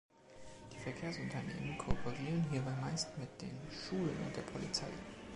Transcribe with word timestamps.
Die 0.73 0.79
Verkehrsunternehmen 0.79 1.77
kooperieren 1.77 2.43
hierbei 2.49 2.71
meist 2.81 3.15
mit 3.19 3.39
den 3.39 3.55
Schulen 3.71 4.17
und 4.25 4.35
der 4.35 4.41
Polizei. 4.41 4.89